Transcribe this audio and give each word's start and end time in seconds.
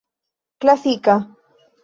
klasika 0.59 1.15